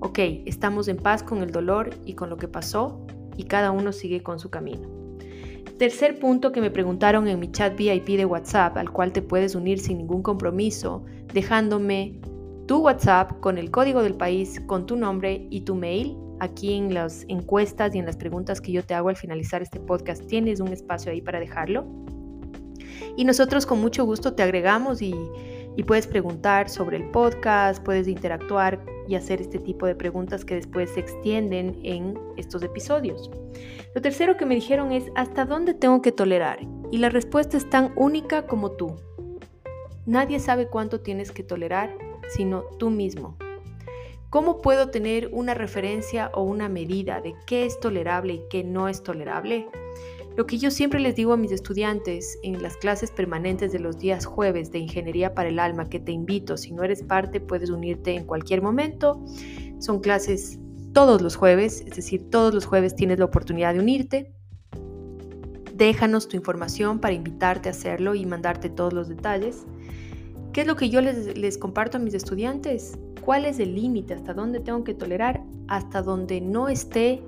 ok, 0.04 0.18
estamos 0.44 0.87
en 0.88 0.99
paz 0.99 1.23
con 1.23 1.42
el 1.42 1.50
dolor 1.50 1.88
y 2.04 2.12
con 2.12 2.28
lo 2.28 2.37
que 2.37 2.46
pasó 2.46 3.00
y 3.38 3.44
cada 3.44 3.70
uno 3.70 3.90
sigue 3.90 4.23
con 4.23 4.38
su 4.38 4.50
camino. 4.50 4.87
Tercer 5.78 6.18
punto 6.18 6.52
que 6.52 6.61
me 6.61 6.70
preguntaron 6.70 7.26
en 7.26 7.40
mi 7.40 7.50
chat 7.50 7.75
VIP 7.75 8.08
de 8.18 8.26
WhatsApp, 8.26 8.76
al 8.76 8.90
cual 8.92 9.12
te 9.12 9.23
puedes 9.23 9.54
unir 9.54 9.80
sin 9.80 9.96
ningún 9.96 10.23
compromiso, 10.23 11.02
dejándome 11.32 12.20
tu 12.66 12.82
WhatsApp 12.82 13.40
con 13.40 13.56
el 13.56 13.70
código 13.70 14.02
del 14.02 14.14
país, 14.14 14.61
con 14.66 14.84
tu 14.84 14.94
nombre 14.96 15.46
y 15.50 15.62
tu 15.62 15.75
mail. 15.75 16.16
Aquí 16.38 16.75
en 16.75 16.92
las 16.92 17.25
encuestas 17.28 17.94
y 17.94 17.99
en 17.99 18.04
las 18.04 18.18
preguntas 18.18 18.61
que 18.61 18.73
yo 18.73 18.84
te 18.84 18.92
hago 18.92 19.08
al 19.08 19.16
finalizar 19.16 19.62
este 19.62 19.80
podcast 19.80 20.26
tienes 20.26 20.61
un 20.61 20.68
espacio 20.68 21.12
ahí 21.12 21.23
para 21.23 21.40
dejarlo. 21.40 21.87
Y 23.16 23.25
nosotros 23.25 23.64
con 23.64 23.80
mucho 23.80 24.04
gusto 24.04 24.34
te 24.34 24.42
agregamos 24.42 25.00
y, 25.00 25.14
y 25.76 25.83
puedes 25.83 26.07
preguntar 26.07 26.69
sobre 26.69 26.97
el 26.97 27.11
podcast, 27.11 27.83
puedes 27.83 28.09
interactuar 28.09 28.85
y 29.09 29.16
hacer 29.16 29.40
este 29.40 29.59
tipo 29.59 29.87
de 29.87 29.95
preguntas 29.95 30.45
que 30.45 30.54
después 30.54 30.90
se 30.90 31.00
extienden 31.00 31.78
en 31.83 32.19
estos 32.37 32.62
episodios. 32.62 33.31
Lo 33.95 34.00
tercero 34.00 34.37
que 34.37 34.47
me 34.47 34.54
dijeron 34.54 34.93
es, 34.93 35.04
¿hasta 35.14 35.45
dónde 35.45 35.75
tengo 35.75 36.02
que 36.02 36.12
tolerar? 36.12 36.59
Y 36.90 36.99
la 36.99 37.09
respuesta 37.09 37.57
es 37.57 37.69
tan 37.69 37.93
única 37.97 38.47
como 38.47 38.73
tú. 38.73 38.97
Nadie 40.07 40.38
sabe 40.38 40.69
cuánto 40.69 41.00
tienes 41.00 41.33
que 41.33 41.43
tolerar, 41.43 41.97
sino 42.28 42.62
tú 42.78 42.90
mismo. 42.90 43.37
¿Cómo 44.31 44.61
puedo 44.61 44.90
tener 44.90 45.31
una 45.33 45.54
referencia 45.54 46.31
o 46.35 46.43
una 46.43 46.69
medida 46.69 47.21
de 47.21 47.35
qué 47.47 47.66
es 47.66 47.78
tolerable 47.78 48.35
y 48.35 48.43
qué 48.50 48.64
no 48.64 48.88
es 48.88 49.02
tolerable? 49.02 49.69
Lo 50.37 50.47
que 50.47 50.59
yo 50.59 50.73
siempre 50.73 50.99
les 50.99 51.14
digo 51.14 51.33
a 51.33 51.37
mis 51.37 51.53
estudiantes 51.53 52.38
en 52.43 52.61
las 52.61 52.76
clases 52.76 53.12
permanentes 53.12 53.71
de 53.71 53.79
los 53.79 53.99
días 53.99 54.26
jueves 54.26 54.73
de 54.73 54.81
Ingeniería 54.81 55.33
para 55.33 55.49
el 55.49 55.61
Alma, 55.61 55.88
que 55.88 56.00
te 56.00 56.11
invito, 56.11 56.57
si 56.57 56.73
no 56.73 56.83
eres 56.83 57.05
parte 57.05 57.41
puedes 57.41 57.71
unirte 57.71 58.17
en 58.17 58.25
cualquier 58.25 58.61
momento. 58.61 59.25
Son 59.79 60.00
clases 60.00 60.59
todos 60.93 61.23
los 61.23 61.37
jueves, 61.37 61.85
es 61.87 61.95
decir, 61.95 62.31
todos 62.31 62.53
los 62.53 62.67
jueves 62.67 62.97
tienes 62.97 63.21
la 63.21 63.26
oportunidad 63.26 63.75
de 63.75 63.81
unirte. 63.81 64.33
Déjanos 65.73 66.26
tu 66.26 66.37
información 66.37 66.99
para 66.99 67.14
invitarte 67.14 67.69
a 67.69 67.73
hacerlo 67.73 68.17
y 68.17 68.26
mandarte 68.26 68.71
todos 68.71 68.93
los 68.93 69.09
detalles. 69.09 69.67
¿Qué 70.53 70.62
es 70.62 70.67
lo 70.67 70.75
que 70.75 70.88
yo 70.88 71.00
les, 71.00 71.59
comparto 71.59 71.99
a 71.99 72.00
mis 72.00 72.14
estudiantes? 72.14 72.97
¿Cuál 73.21 73.45
es 73.45 73.61
el 73.61 73.75
límite? 73.75 74.14
¿Hasta 74.14 74.35
dónde 74.35 74.61
tengo 74.61 74.83
que 74.85 74.95
tolerar? 74.95 75.43
Hasta 75.69 76.03
donde 76.03 76.41
no 76.41 76.69
esté 76.69 77.23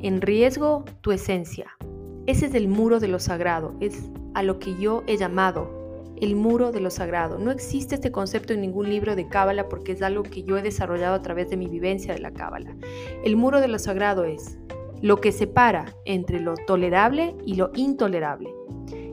en 0.00 0.20
riesgo 0.20 0.84
tu 1.00 1.10
esencia, 1.10 1.76
ese 2.26 2.46
es 2.46 2.54
el 2.54 2.68
muro 2.68 3.00
de 3.00 3.08
lo 3.08 3.18
sagrado, 3.18 3.74
es 3.80 4.10
a 4.34 4.42
lo 4.42 4.58
que 4.58 4.76
yo 4.76 5.02
he 5.06 5.16
llamado 5.16 5.82
el 6.22 6.36
muro 6.36 6.70
de 6.70 6.80
lo 6.80 6.90
sagrado. 6.90 7.38
No 7.38 7.50
existe 7.50 7.96
este 7.96 8.12
concepto 8.12 8.52
en 8.52 8.60
ningún 8.60 8.88
libro 8.88 9.16
de 9.16 9.26
Cábala 9.26 9.68
porque 9.68 9.90
es 9.90 10.02
algo 10.02 10.22
que 10.22 10.44
yo 10.44 10.56
he 10.56 10.62
desarrollado 10.62 11.16
a 11.16 11.22
través 11.22 11.50
de 11.50 11.56
mi 11.56 11.66
vivencia 11.66 12.14
de 12.14 12.20
la 12.20 12.30
Cábala. 12.30 12.76
El 13.24 13.36
muro 13.36 13.60
de 13.60 13.66
lo 13.66 13.80
sagrado 13.80 14.22
es 14.24 14.56
lo 15.00 15.16
que 15.16 15.32
separa 15.32 15.96
entre 16.04 16.38
lo 16.38 16.54
tolerable 16.54 17.34
y 17.44 17.56
lo 17.56 17.72
intolerable. 17.74 18.50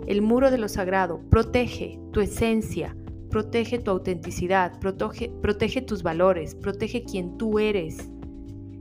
El 0.06 0.22
muro 0.22 0.52
de 0.52 0.60
lo 0.60 0.70
sagrado 0.70 1.20
protege 1.32 2.00
tu 2.12 2.22
esencia, 2.22 2.96
protege 3.32 3.80
tu 3.80 3.90
autenticidad, 3.90 4.80
protege, 4.80 5.32
protege 5.42 5.82
tus 5.82 6.04
valores, 6.04 6.54
protege 6.54 7.04
quien 7.04 7.38
tú 7.40 7.58
eres. 7.58 8.12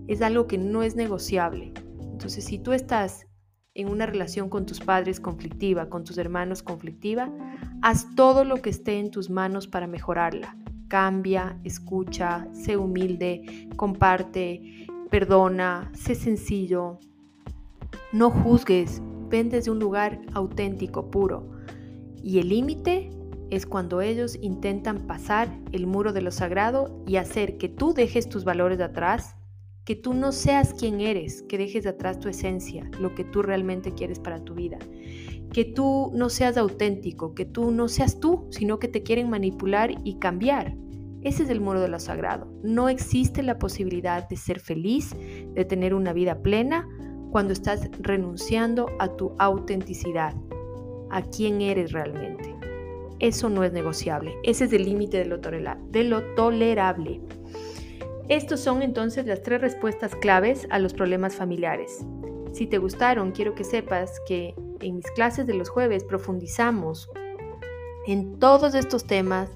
Es 0.07 0.21
algo 0.21 0.47
que 0.47 0.59
no 0.59 0.83
es 0.83 0.97
negociable. 0.97 1.73
Entonces, 2.13 2.45
si 2.45 2.59
tú 2.59 2.73
estás 2.73 3.28
en 3.79 3.89
una 3.89 4.07
relación 4.07 4.49
con 4.49 4.67
tus 4.67 4.81
padres 4.81 5.21
conflictiva, 5.21 5.89
con 5.89 6.03
tus 6.03 6.19
hermanos 6.19 6.65
conflictiva, 6.65 7.33
haz 7.81 8.13
todo 8.17 8.43
lo 8.43 8.57
que 8.57 8.71
esté 8.71 8.99
en 8.99 9.13
tus 9.13 9.31
manos 9.31 9.69
para 9.69 9.87
mejorarla. 9.87 10.57
Cambia, 10.89 11.61
escucha, 11.63 12.49
sé 12.53 12.77
humilde, 12.77 13.69
comparte, 13.77 14.89
perdona, 15.11 15.93
sé 15.95 16.17
sencillo. 16.17 16.99
No 18.13 18.31
juzgues, 18.31 19.01
ven 19.29 19.49
desde 19.49 19.71
un 19.71 19.79
lugar 19.79 20.21
auténtico, 20.35 21.09
puro. 21.13 21.49
Y 22.21 22.41
el 22.41 22.49
límite 22.49 23.11
es 23.51 23.65
cuando 23.65 24.01
ellos 24.01 24.37
intentan 24.43 25.07
pasar 25.07 25.57
el 25.71 25.87
muro 25.87 26.13
de 26.13 26.23
lo 26.23 26.33
sagrado 26.33 27.01
y 27.07 27.15
hacer 27.15 27.59
que 27.59 27.69
tú 27.69 27.95
dejes 27.95 28.29
tus 28.29 28.45
valores 28.45 28.81
atrás 28.81 29.37
que 29.89 29.97
tú 29.97 30.13
no 30.13 30.33
seas 30.33 30.75
quien 30.75 31.01
eres, 31.01 31.41
que 31.49 31.57
dejes 31.57 31.85
de 31.85 31.89
atrás 31.89 32.21
tu 32.21 32.29
esencia, 32.29 32.91
lo 33.01 33.15
que 33.15 33.25
tú 33.25 33.41
realmente 33.41 33.95
quieres 33.95 34.19
para 34.19 34.45
tu 34.45 34.53
vida, 34.53 34.77
que 35.51 35.65
tú 35.65 36.13
no 36.15 36.29
seas 36.29 36.59
auténtico, 36.59 37.35
que 37.35 37.47
tú 37.47 37.71
no 37.71 37.89
seas 37.89 38.21
tú, 38.21 38.49
sino 38.51 38.79
que 38.79 38.89
te 38.89 39.03
quieren 39.03 39.31
manipular 39.31 39.91
y 40.05 40.19
cambiar. 40.19 40.77
Ese 41.23 41.45
es 41.45 41.49
el 41.49 41.63
muro 41.63 41.81
de 41.81 41.89
lo 41.89 41.99
sagrado. 42.01 42.53
No 42.63 42.91
existe 42.91 43.43
la 43.43 43.59
posibilidad 43.59 44.29
de 44.29 44.37
ser 44.37 44.61
feliz, 44.61 45.17
de 45.55 45.65
tener 45.65 45.95
una 45.95 46.13
vida 46.13 46.43
plena, 46.43 46.87
cuando 47.31 47.55
estás 47.55 47.89
renunciando 47.99 48.91
a 48.99 49.09
tu 49.17 49.33
autenticidad, 49.39 50.35
a 51.09 51.23
quién 51.23 51.63
eres 51.63 51.93
realmente. 51.93 52.55
Eso 53.21 53.49
no 53.49 53.65
es 53.65 53.73
negociable. 53.73 54.35
Ese 54.43 54.67
es 54.67 54.73
el 54.75 54.85
límite 54.85 55.17
de 55.17 56.05
lo 56.05 56.35
tolerable. 56.35 57.23
Estos 58.29 58.61
son 58.61 58.83
entonces 58.83 59.25
las 59.25 59.43
tres 59.43 59.63
respuestas 59.63 60.15
claves 60.15 60.67
a 60.69 60.79
los 60.79 60.93
problemas 60.93 61.35
familiares. 61.35 62.05
Si 62.53 62.67
te 62.67 62.77
gustaron, 62.77 63.33
quiero 63.33 63.55
que 63.55 63.65
sepas 63.65 64.21
que 64.27 64.55
en 64.81 64.97
mis 64.97 65.11
clases 65.13 65.47
de 65.47 65.55
los 65.55 65.71
jueves 65.71 66.05
profundizamos 66.05 67.09
en 68.07 68.39
todos 68.39 68.75
estos 68.75 69.07
temas 69.07 69.51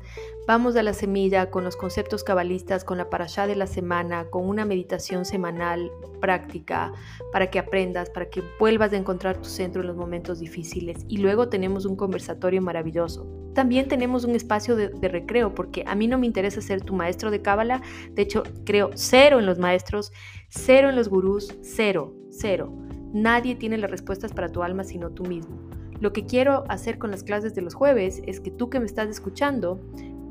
Vamos 0.45 0.75
a 0.75 0.83
la 0.83 0.93
semilla 0.93 1.51
con 1.51 1.63
los 1.63 1.77
conceptos 1.77 2.25
cabalistas, 2.25 2.83
con 2.83 2.99
la 2.99 3.09
parashá 3.09 3.47
de 3.47 3.55
la 3.55 3.69
semana, 3.69 4.25
con 4.25 4.49
una 4.49 4.65
meditación 4.65 5.25
semanal 5.25 5.93
práctica 6.21 6.93
para 7.31 7.49
que 7.49 7.61
aprendas, 7.61 8.11
para 8.11 8.29
que 8.29 8.43
vuelvas 8.59 8.93
a 8.93 8.97
encontrar 8.97 9.37
tu 9.37 9.49
centro 9.49 9.83
en 9.83 9.87
los 9.87 9.97
momentos 9.97 10.41
difíciles. 10.41 11.07
Y 11.07 11.19
luego 11.19 11.49
tenemos 11.49 11.87
un 11.87 11.95
conversatorio 11.95 12.61
maravilloso. 12.61 13.25
También 13.55 13.87
tenemos 13.87 14.25
un 14.25 14.35
espacio 14.35 14.75
de, 14.75 14.89
recreo, 15.09 15.55
porque 15.55 15.85
a 15.87 15.95
mí 15.95 16.09
no 16.09 16.19
me 16.19 16.27
interesa 16.27 16.61
ser 16.61 16.83
tu 16.83 16.93
maestro 16.93 17.31
de 17.31 17.41
cábala. 17.41 17.81
De 18.11 18.23
hecho, 18.23 18.43
creo 18.65 18.91
cero 18.95 19.39
en 19.39 19.47
los 19.47 19.61
maestros, 19.61 20.13
cero 20.49 20.89
en 20.89 20.97
los 20.97 21.09
gurús, 21.09 21.57
cero, 21.63 22.17
cero. 22.31 22.73
Nadie 23.13 23.55
tiene 23.55 23.79
las 23.79 23.93
respuestas 23.93 24.33
para 24.33 24.51
tu 24.51 24.65
alma 24.65 24.83
sino 24.83 25.11
tú 25.11 25.23
mismo. 25.23 25.71
Lo 26.01 26.13
que 26.13 26.27
quiero 26.27 26.65
hacer 26.69 26.99
con 26.99 27.13
las 27.13 27.23
clases 27.23 27.55
de 27.55 27.63
los 27.63 27.75
jueves 27.75 28.23
es 28.27 28.41
que 28.41 28.51
tú 28.51 28.69
que 28.71 28.81
me 28.81 28.87
estás 28.87 29.09
escuchando 29.09 29.81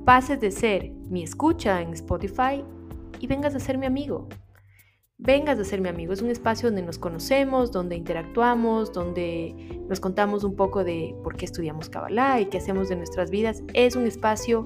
pases 0.05 0.39
de 0.39 0.51
ser 0.51 0.91
mi 1.09 1.23
escucha 1.23 1.81
en 1.81 1.93
Spotify 1.93 2.63
y 3.19 3.27
vengas 3.27 3.55
a 3.55 3.59
ser 3.59 3.77
mi 3.77 3.85
amigo. 3.85 4.27
Vengas 5.17 5.59
a 5.59 5.63
ser 5.63 5.81
mi 5.81 5.89
amigo. 5.89 6.13
Es 6.13 6.21
un 6.21 6.31
espacio 6.31 6.69
donde 6.69 6.81
nos 6.81 6.97
conocemos, 6.97 7.71
donde 7.71 7.95
interactuamos, 7.95 8.91
donde 8.91 9.83
nos 9.87 9.99
contamos 9.99 10.43
un 10.43 10.55
poco 10.55 10.83
de 10.83 11.15
por 11.23 11.37
qué 11.37 11.45
estudiamos 11.45 11.89
Kabbalah 11.89 12.41
y 12.41 12.45
qué 12.45 12.57
hacemos 12.57 12.89
de 12.89 12.95
nuestras 12.95 13.29
vidas. 13.29 13.61
Es 13.73 13.95
un 13.95 14.07
espacio 14.07 14.63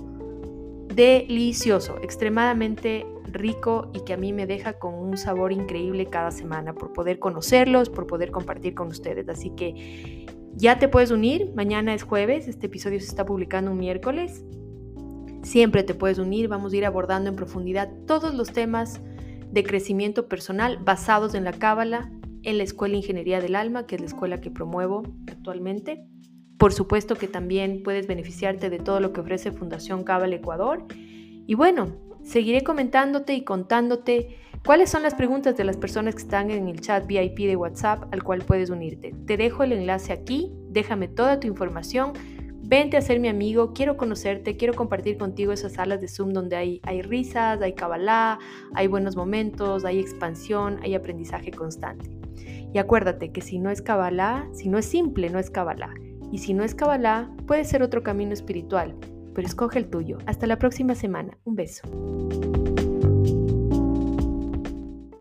delicioso, 0.93 1.97
extremadamente 2.01 3.05
rico 3.25 3.91
y 3.93 4.05
que 4.05 4.13
a 4.13 4.17
mí 4.17 4.31
me 4.31 4.47
deja 4.47 4.79
con 4.79 4.93
un 4.93 5.17
sabor 5.17 5.51
increíble 5.51 6.05
cada 6.05 6.31
semana 6.31 6.73
por 6.73 6.93
poder 6.93 7.19
conocerlos, 7.19 7.89
por 7.89 8.07
poder 8.07 8.31
compartir 8.31 8.75
con 8.75 8.87
ustedes. 8.87 9.27
Así 9.27 9.49
que 9.51 10.25
ya 10.53 10.79
te 10.79 10.87
puedes 10.87 11.11
unir, 11.11 11.51
mañana 11.53 11.93
es 11.93 12.03
jueves, 12.03 12.47
este 12.47 12.67
episodio 12.67 13.01
se 13.01 13.07
está 13.07 13.25
publicando 13.25 13.71
un 13.71 13.77
miércoles. 13.77 14.45
Siempre 15.45 15.83
te 15.83 15.93
puedes 15.93 16.17
unir, 16.17 16.47
vamos 16.47 16.73
a 16.73 16.75
ir 16.75 16.85
abordando 16.85 17.29
en 17.29 17.35
profundidad 17.35 17.87
todos 18.07 18.33
los 18.33 18.51
temas 18.51 18.99
de 19.51 19.63
crecimiento 19.63 20.27
personal 20.27 20.79
basados 20.83 21.35
en 21.35 21.43
la 21.43 21.53
Cábala, 21.53 22.11
en 22.41 22.57
la 22.57 22.63
Escuela 22.63 22.95
Ingeniería 22.95 23.39
del 23.39 23.55
Alma, 23.55 23.85
que 23.85 23.93
es 23.93 24.01
la 24.01 24.07
escuela 24.07 24.41
que 24.41 24.49
promuevo 24.49 25.03
actualmente. 25.27 26.03
Por 26.57 26.73
supuesto 26.73 27.15
que 27.15 27.27
también 27.27 27.83
puedes 27.83 28.07
beneficiarte 28.07 28.71
de 28.71 28.79
todo 28.79 28.99
lo 28.99 29.13
que 29.13 29.21
ofrece 29.21 29.51
Fundación 29.51 30.03
Cábala 30.03 30.33
Ecuador. 30.33 30.83
Y 31.45 31.53
bueno, 31.53 31.95
seguiré 32.23 32.63
comentándote 32.63 33.35
y 33.35 33.43
contándote 33.43 34.37
cuáles 34.65 34.89
son 34.89 35.03
las 35.03 35.13
preguntas 35.13 35.55
de 35.55 35.63
las 35.63 35.77
personas 35.77 36.15
que 36.15 36.23
están 36.23 36.49
en 36.49 36.67
el 36.67 36.81
chat 36.81 37.05
VIP 37.05 37.41
de 37.41 37.55
WhatsApp 37.55 38.11
al 38.11 38.23
cual 38.23 38.41
puedes 38.41 38.71
unirte. 38.71 39.13
Te 39.27 39.37
dejo 39.37 39.61
el 39.61 39.73
enlace 39.73 40.11
aquí, 40.11 40.51
déjame 40.71 41.07
toda 41.07 41.39
tu 41.39 41.45
información 41.45 42.13
Vente 42.67 42.97
a 42.97 43.01
ser 43.01 43.19
mi 43.19 43.27
amigo, 43.27 43.73
quiero 43.73 43.95
conocerte, 43.95 44.57
quiero 44.57 44.73
compartir 44.73 45.19
contigo 45.19 45.51
esas 45.51 45.73
salas 45.73 46.01
de 46.01 46.07
Zoom 46.07 46.33
donde 46.33 46.55
hay, 46.55 46.81
hay 46.81 47.03
risas, 47.03 47.61
hay 47.61 47.73
cabalá, 47.73 48.39
hay 48.73 48.87
buenos 48.87 49.15
momentos, 49.15 49.85
hay 49.85 49.99
expansión, 49.99 50.79
hay 50.81 50.95
aprendizaje 50.95 51.51
constante. 51.51 52.09
Y 52.73 52.79
acuérdate 52.79 53.31
que 53.31 53.41
si 53.41 53.59
no 53.59 53.69
es 53.69 53.83
cabalá, 53.83 54.49
si 54.51 54.67
no 54.67 54.79
es 54.79 54.85
simple, 54.85 55.29
no 55.29 55.37
es 55.37 55.51
cabalá. 55.51 55.93
Y 56.31 56.39
si 56.39 56.55
no 56.55 56.63
es 56.63 56.73
cabalá, 56.73 57.31
puede 57.45 57.65
ser 57.65 57.83
otro 57.83 58.01
camino 58.01 58.33
espiritual, 58.33 58.95
pero 59.35 59.47
escoge 59.47 59.77
el 59.77 59.87
tuyo. 59.87 60.17
Hasta 60.25 60.47
la 60.47 60.57
próxima 60.57 60.95
semana. 60.95 61.37
Un 61.43 61.53
beso. 61.53 61.83